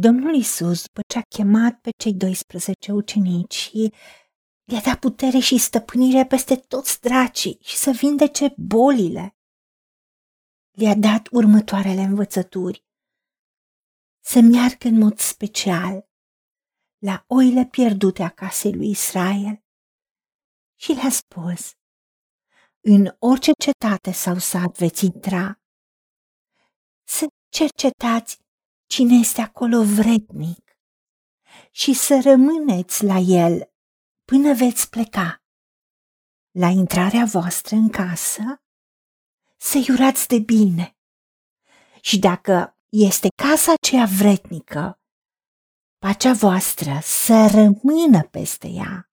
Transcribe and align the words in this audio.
Domnul 0.00 0.34
Isus, 0.34 0.86
după 0.86 1.00
ce 1.06 1.18
a 1.18 1.22
chemat 1.22 1.80
pe 1.80 1.90
cei 1.96 2.14
12 2.14 2.92
ucenici 2.92 3.54
și 3.54 3.92
le-a 4.64 4.80
dat 4.80 4.98
putere 4.98 5.38
și 5.38 5.58
stăpânire 5.58 6.26
peste 6.26 6.56
toți 6.56 7.00
dracii 7.00 7.58
și 7.62 7.76
să 7.76 7.90
vindece 7.90 8.54
bolile, 8.56 9.36
le-a 10.70 10.94
dat 10.94 11.28
următoarele 11.30 12.00
învățături. 12.00 12.84
Să 14.24 14.40
meargă 14.40 14.88
în 14.88 14.98
mod 14.98 15.18
special 15.18 16.08
la 16.98 17.24
oile 17.26 17.66
pierdute 17.70 18.22
a 18.22 18.28
casei 18.28 18.74
lui 18.74 18.90
Israel. 18.90 19.64
Și 20.76 20.92
le-a 20.92 21.10
spus, 21.10 21.72
în 22.80 23.16
orice 23.18 23.50
cetate 23.64 24.12
sau 24.12 24.38
sat 24.38 24.78
veți 24.78 25.04
intra, 25.04 25.60
să 27.04 27.26
cercetați 27.48 28.38
cine 28.90 29.14
este 29.14 29.40
acolo 29.40 29.82
vrednic 29.82 30.78
și 31.70 31.92
să 31.94 32.20
rămâneți 32.24 33.04
la 33.04 33.16
el 33.16 33.72
până 34.24 34.54
veți 34.54 34.90
pleca. 34.90 35.42
La 36.50 36.68
intrarea 36.68 37.24
voastră 37.24 37.76
în 37.76 37.88
casă, 37.88 38.62
să 39.56 39.84
iurați 39.88 40.28
de 40.28 40.38
bine. 40.38 40.96
Și 42.00 42.18
dacă 42.18 42.78
este 42.88 43.28
casa 43.42 43.72
aceea 43.72 44.06
vrednică, 44.06 45.00
pacea 45.98 46.32
voastră 46.32 46.98
să 47.02 47.50
rămână 47.52 48.22
peste 48.22 48.68
ea. 48.68 49.10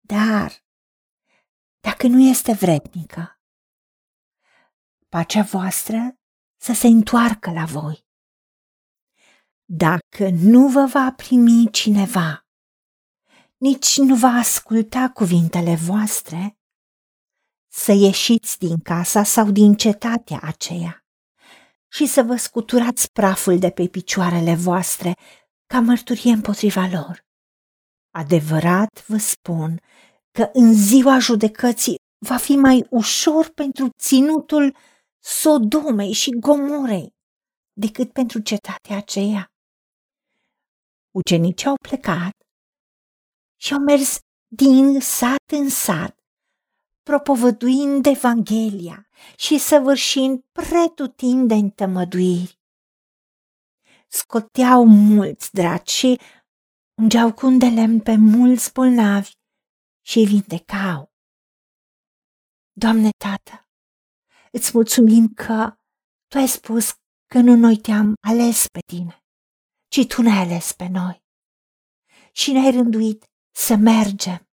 Dar, 0.00 0.64
dacă 1.80 2.06
nu 2.06 2.20
este 2.20 2.52
vrednică, 2.52 3.40
pacea 5.08 5.42
voastră 5.42 6.18
să 6.56 6.72
se 6.72 6.86
întoarcă 6.86 7.50
la 7.50 7.64
voi. 7.64 8.10
Dacă 9.74 10.28
nu 10.28 10.68
vă 10.68 10.84
va 10.92 11.12
primi 11.16 11.70
cineva, 11.70 12.46
nici 13.56 13.98
nu 13.98 14.16
va 14.16 14.28
asculta 14.28 15.10
cuvintele 15.14 15.74
voastre, 15.74 16.58
să 17.72 17.92
ieșiți 17.92 18.58
din 18.58 18.78
casa 18.78 19.22
sau 19.22 19.50
din 19.50 19.74
cetatea 19.74 20.40
aceea 20.42 21.04
și 21.92 22.06
să 22.06 22.22
vă 22.22 22.36
scuturați 22.36 23.12
praful 23.12 23.58
de 23.58 23.70
pe 23.70 23.88
picioarele 23.88 24.54
voastre 24.54 25.12
ca 25.66 25.80
mărturie 25.80 26.32
împotriva 26.32 26.88
lor. 26.92 27.24
Adevărat 28.10 29.06
vă 29.06 29.16
spun 29.16 29.80
că 30.30 30.50
în 30.52 30.74
ziua 30.74 31.18
judecății 31.18 31.96
va 32.18 32.36
fi 32.36 32.56
mai 32.56 32.86
ușor 32.90 33.48
pentru 33.48 33.88
ținutul 33.98 34.76
Sodomei 35.18 36.12
și 36.12 36.30
Gomorei 36.30 37.14
decât 37.72 38.12
pentru 38.12 38.40
cetatea 38.40 38.96
aceea. 38.96 39.51
Ucenicii 41.14 41.68
au 41.68 41.74
plecat 41.88 42.36
și 43.56 43.72
au 43.72 43.78
mers 43.78 44.18
din 44.46 45.00
sat 45.00 45.50
în 45.50 45.68
sat, 45.68 46.16
propovăduind 47.02 48.06
Evanghelia 48.06 49.08
și 49.36 49.58
săvârșind 49.58 50.44
pretutindeni 50.52 51.70
tămăduiri. 51.70 52.60
Scoteau 54.08 54.86
mulți 54.86 55.52
draci 55.52 55.90
și 55.90 56.20
ungeau 56.94 57.32
cu 57.32 57.46
un 57.46 57.58
de 57.58 57.66
lemn 57.66 58.00
pe 58.00 58.16
mulți 58.16 58.72
bolnavi 58.72 59.30
și 60.04 60.18
îi 60.18 60.26
vindecau. 60.26 61.12
Doamne 62.72 63.10
Tată, 63.10 63.68
îți 64.52 64.70
mulțumim 64.74 65.28
că 65.34 65.76
Tu 66.28 66.38
ai 66.38 66.48
spus 66.48 66.92
că 67.26 67.38
nu 67.38 67.54
noi 67.56 67.76
te-am 67.76 68.14
ales 68.20 68.66
pe 68.68 68.80
Tine, 68.86 69.21
ci 69.92 70.06
Tu 70.06 70.22
ne-ai 70.22 70.38
ales 70.38 70.72
pe 70.72 70.88
noi. 70.90 71.22
Și 72.32 72.52
ne-ai 72.52 72.70
rânduit 72.70 73.24
să 73.56 73.74
mergem, 73.74 74.48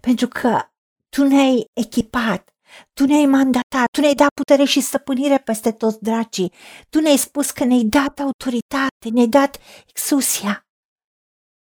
pentru 0.00 0.28
că 0.28 0.62
Tu 1.08 1.26
ne-ai 1.26 1.64
echipat, 1.72 2.50
Tu 2.92 3.04
ne-ai 3.04 3.26
mandatat, 3.26 3.86
Tu 3.92 4.00
ne-ai 4.00 4.14
dat 4.14 4.28
putere 4.34 4.64
și 4.64 4.80
stăpânire 4.80 5.38
peste 5.38 5.72
toți 5.72 6.02
dracii, 6.02 6.52
Tu 6.90 7.00
ne-ai 7.00 7.16
spus 7.16 7.50
că 7.50 7.64
ne-ai 7.64 7.84
dat 7.84 8.18
autoritate, 8.18 9.08
ne-ai 9.12 9.26
dat 9.26 9.58
exusia 9.86 10.66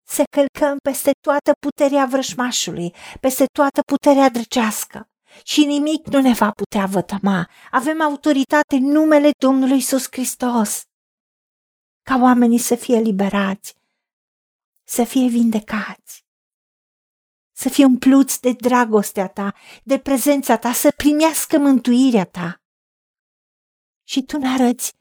să 0.06 0.22
călcăm 0.37 0.77
peste 0.83 1.10
toată 1.21 1.53
puterea 1.60 2.06
vrășmașului, 2.06 2.94
peste 3.21 3.44
toată 3.44 3.81
puterea 3.87 4.28
drăcească 4.28 5.09
și 5.44 5.65
nimic 5.65 6.06
nu 6.06 6.21
ne 6.21 6.33
va 6.33 6.50
putea 6.50 6.87
vătăma. 6.87 7.49
Avem 7.71 8.03
autoritate 8.03 8.77
în 8.77 8.84
numele 8.84 9.31
Domnului 9.38 9.77
Isus 9.77 10.06
Hristos. 10.10 10.83
Ca 12.04 12.19
oamenii 12.20 12.59
să 12.59 12.75
fie 12.75 12.98
liberați, 12.98 13.76
să 14.87 15.04
fie 15.04 15.28
vindecați, 15.28 16.25
să 17.53 17.69
fie 17.69 17.84
umpluți 17.84 18.41
de 18.41 18.53
dragostea 18.53 19.28
ta, 19.28 19.54
de 19.84 19.98
prezența 19.98 20.56
ta, 20.56 20.72
să 20.72 20.92
primească 20.97 21.59
mântuirea 21.59 22.25
ta. 22.25 22.62
Și 24.06 24.22
tu 24.22 24.38
ne 24.38 24.48
arăți 24.48 24.92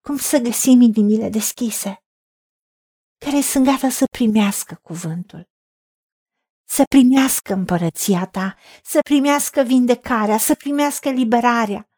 cum 0.00 0.16
să 0.16 0.38
găsim 0.38 0.80
inimile 0.80 1.28
deschise 1.28 2.02
care 3.18 3.40
sunt 3.40 3.64
gata 3.64 3.88
să 3.88 4.04
primească 4.10 4.74
cuvântul, 4.82 5.48
să 6.64 6.82
primească 6.88 7.52
împărăția 7.52 8.26
ta, 8.26 8.56
să 8.82 8.98
primească 9.00 9.62
vindecarea, 9.62 10.38
să 10.38 10.54
primească 10.54 11.10
liberarea, 11.10 11.90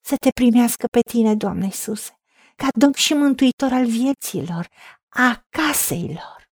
să 0.00 0.16
te 0.16 0.30
primească 0.30 0.86
pe 0.86 1.00
tine, 1.00 1.34
Doamne 1.34 1.64
Iisuse, 1.64 2.15
ca 2.56 2.68
Domn 2.78 2.92
și 2.92 3.14
Mântuitor 3.14 3.72
al 3.72 3.86
vieților, 3.86 4.68
a 5.08 5.46
caseilor. 5.48 6.48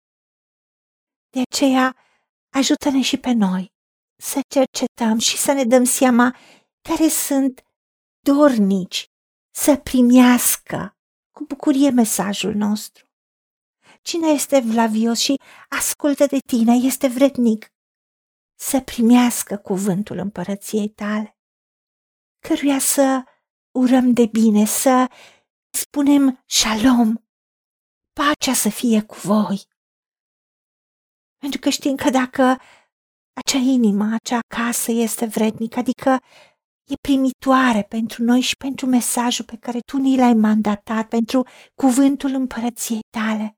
De 1.30 1.42
aceea, 1.50 1.96
ajută-ne 2.50 3.02
și 3.02 3.18
pe 3.18 3.32
noi 3.32 3.74
să 4.22 4.40
cercetăm 4.48 5.18
și 5.18 5.38
să 5.38 5.52
ne 5.52 5.64
dăm 5.64 5.84
seama 5.84 6.36
care 6.82 7.08
sunt 7.08 7.64
dornici 8.20 9.10
să 9.56 9.78
primească 9.78 10.96
cu 11.32 11.44
bucurie 11.44 11.90
mesajul 11.90 12.54
nostru. 12.54 13.06
Cine 14.02 14.28
este 14.28 14.60
vlavios 14.60 15.20
și 15.20 15.36
ascultă 15.70 16.26
de 16.26 16.38
tine 16.46 16.74
este 16.76 17.08
vrednic 17.08 17.72
să 18.60 18.82
primească 18.82 19.58
cuvântul 19.58 20.18
împărăției 20.18 20.90
tale, 20.90 21.38
căruia 22.48 22.80
să 22.80 23.24
urăm 23.72 24.14
de 24.14 24.26
bine, 24.26 24.66
să 24.66 25.10
spunem 25.72 26.44
shalom, 26.46 27.16
pacea 28.14 28.54
să 28.54 28.70
fie 28.70 29.02
cu 29.02 29.16
voi. 29.16 29.62
Pentru 31.38 31.60
că 31.60 31.70
știm 31.70 31.96
că 31.96 32.10
dacă 32.10 32.58
acea 33.34 33.58
inimă, 33.58 34.14
acea 34.14 34.40
casă 34.56 34.92
este 34.92 35.26
vrednică, 35.26 35.80
adică 35.80 36.10
e 36.84 36.94
primitoare 37.02 37.84
pentru 37.84 38.24
noi 38.24 38.42
și 38.42 38.56
pentru 38.56 38.86
mesajul 38.86 39.46
pe 39.46 39.58
care 39.58 39.80
tu 39.80 39.98
ni 39.98 40.18
l-ai 40.18 40.34
mandatat, 40.34 41.08
pentru 41.08 41.48
cuvântul 41.76 42.34
împărăției 42.34 43.00
tale, 43.18 43.58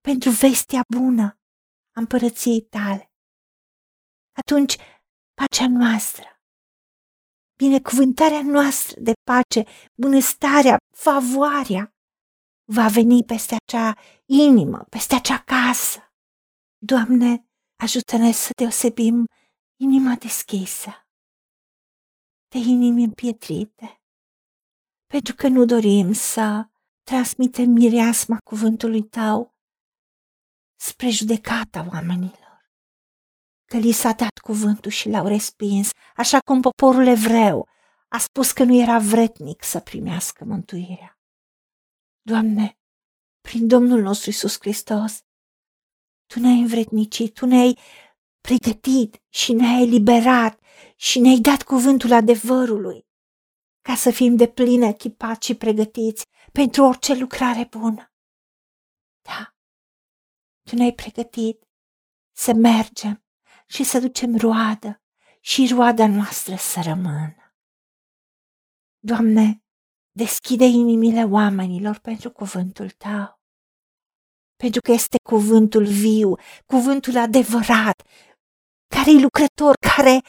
pentru 0.00 0.30
vestea 0.30 0.82
bună 0.94 1.38
a 1.96 2.00
împărăției 2.00 2.60
tale. 2.60 3.12
Atunci, 4.36 4.76
pacea 5.34 5.68
noastră, 5.68 6.37
binecuvântarea 7.58 8.42
noastră 8.42 9.00
de 9.00 9.12
pace, 9.30 9.64
bunăstarea, 9.94 10.76
favoarea, 10.96 11.92
va 12.72 12.88
veni 12.88 13.24
peste 13.24 13.56
acea 13.64 13.96
inimă, 14.26 14.78
peste 14.88 15.14
acea 15.14 15.38
casă. 15.38 16.12
Doamne, 16.78 17.48
ajută-ne 17.82 18.32
să 18.32 18.50
deosebim 18.56 19.24
inima 19.80 20.14
deschisă 20.14 20.90
de 22.48 22.58
inimi 22.58 23.04
împietrite, 23.04 24.02
pentru 25.06 25.34
că 25.34 25.48
nu 25.48 25.64
dorim 25.64 26.12
să 26.12 26.68
transmitem 27.02 27.70
mireasma 27.70 28.38
cuvântului 28.44 29.02
Tău 29.02 29.54
spre 30.80 31.08
judecata 31.08 31.88
oamenilor. 31.92 32.47
Că 33.68 33.76
li 33.76 33.92
s-a 33.92 34.12
dat 34.12 34.38
cuvântul 34.38 34.90
și 34.90 35.08
l-au 35.08 35.26
respins, 35.26 35.90
așa 36.16 36.38
cum 36.38 36.60
poporul 36.60 37.06
evreu 37.06 37.68
a 38.08 38.18
spus 38.18 38.52
că 38.52 38.64
nu 38.64 38.80
era 38.80 38.98
vretnic 38.98 39.62
să 39.62 39.80
primească 39.80 40.44
mântuirea. 40.44 41.18
Doamne, 42.22 42.78
prin 43.40 43.66
Domnul 43.66 44.02
nostru 44.02 44.30
Isus 44.30 44.56
Hristos, 44.60 45.20
Tu 46.26 46.40
ne-ai 46.40 46.60
învrednicit, 46.60 47.34
Tu 47.34 47.46
ne-ai 47.46 47.78
pregătit 48.40 49.22
și 49.28 49.52
ne-ai 49.52 49.82
eliberat 49.82 50.60
și 50.96 51.18
ne-ai 51.18 51.38
dat 51.38 51.62
cuvântul 51.62 52.12
adevărului, 52.12 53.06
ca 53.80 53.94
să 53.94 54.10
fim 54.10 54.36
de 54.36 54.48
plin 54.48 54.82
echipați 54.82 55.46
și 55.46 55.54
pregătiți 55.54 56.26
pentru 56.52 56.82
orice 56.84 57.14
lucrare 57.14 57.66
bună. 57.70 58.12
Da, 59.22 59.54
tu 60.62 60.74
ne-ai 60.74 60.92
pregătit 60.92 61.62
să 62.32 62.52
mergem 62.52 63.22
și 63.68 63.84
să 63.84 63.98
ducem 63.98 64.36
roadă 64.36 65.02
și 65.40 65.68
roada 65.70 66.06
noastră 66.06 66.56
să 66.56 66.80
rămână. 66.84 67.54
Doamne, 68.98 69.62
Deschide 70.18 70.64
inimile 70.64 71.24
oamenilor 71.24 71.98
pentru 71.98 72.30
cuvântul 72.30 72.90
tău. 72.90 73.40
Pentru 74.56 74.80
că 74.80 74.92
este 74.92 75.16
cuvântul 75.22 75.84
viu, 75.84 76.34
cuvântul 76.66 77.16
adevărat, 77.16 78.02
care 78.94 79.10
e 79.10 79.20
lucrător, 79.20 79.74
care 79.94 80.20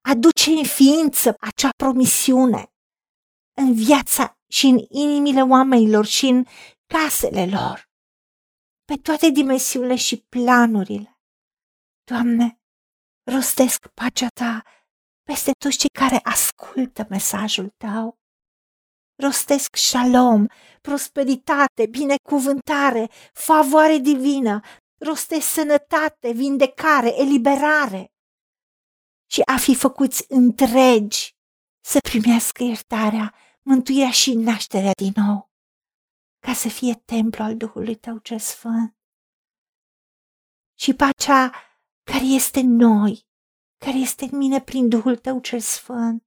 aduce 0.00 0.50
în 0.50 0.64
ființă 0.64 1.34
acea 1.40 1.68
promisiune 1.76 2.72
în 3.56 3.74
viața 3.74 4.38
și 4.48 4.66
în 4.66 4.78
inimile 4.88 5.42
oamenilor 5.42 6.06
și 6.06 6.26
în 6.26 6.44
casele 6.86 7.46
lor, 7.46 7.88
pe 8.84 8.94
toate 9.02 9.30
dimensiunile 9.30 9.96
și 9.96 10.16
planurile. 10.28 11.20
Doamne, 12.04 12.57
rostesc 13.28 13.86
pacea 13.86 14.28
Ta 14.28 14.62
peste 15.22 15.50
toți 15.58 15.78
cei 15.78 15.88
care 15.88 16.20
ascultă 16.22 17.06
mesajul 17.08 17.68
Tău. 17.76 18.18
Rostesc 19.22 19.76
shalom, 19.76 20.46
prosperitate, 20.80 21.86
binecuvântare, 21.90 23.10
favoare 23.32 23.96
divină, 23.96 24.60
rostesc 24.98 25.48
sănătate, 25.48 26.32
vindecare, 26.32 27.20
eliberare 27.20 28.12
și 29.30 29.40
a 29.44 29.56
fi 29.56 29.74
făcuți 29.74 30.24
întregi 30.28 31.36
să 31.84 31.98
primească 32.02 32.62
iertarea, 32.62 33.34
mântuirea 33.62 34.10
și 34.10 34.34
nașterea 34.34 34.92
din 34.96 35.12
nou, 35.14 35.50
ca 36.38 36.52
să 36.52 36.68
fie 36.68 36.94
templu 36.94 37.44
al 37.44 37.56
Duhului 37.56 37.94
Tău 37.94 38.18
cel 38.18 38.38
Sfânt. 38.38 38.96
Și 40.78 40.94
pacea 40.94 41.67
care 42.12 42.24
este 42.24 42.60
în 42.60 42.76
noi, 42.76 43.26
care 43.84 43.96
este 43.96 44.24
în 44.24 44.36
mine 44.38 44.60
prin 44.60 44.88
Duhul 44.88 45.16
Tău 45.16 45.40
cel 45.40 45.60
Sfânt, 45.60 46.24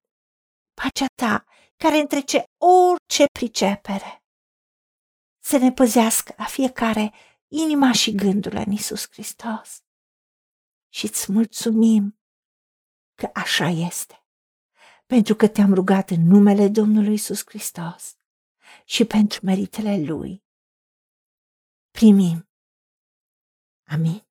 pacea 0.73 1.05
Ta 1.15 1.45
care 1.75 1.97
întrece 1.97 2.43
orice 2.57 3.25
pricepere, 3.31 4.23
să 5.43 5.57
ne 5.57 5.71
păzească 5.71 6.33
la 6.37 6.45
fiecare 6.45 7.13
inima 7.47 7.91
și 7.91 8.15
gândul 8.15 8.55
în 8.55 8.71
Isus 8.71 9.07
Hristos. 9.11 9.83
Și 10.93 11.05
îți 11.05 11.31
mulțumim 11.31 12.19
că 13.15 13.29
așa 13.33 13.67
este, 13.67 14.25
pentru 15.05 15.35
că 15.35 15.47
te-am 15.47 15.73
rugat 15.73 16.09
în 16.09 16.21
numele 16.21 16.67
Domnului 16.67 17.13
Isus 17.13 17.41
Hristos 17.45 18.17
și 18.85 19.05
pentru 19.05 19.39
meritele 19.43 20.03
Lui. 20.03 20.43
Primim. 21.91 22.49
Amin. 23.87 24.30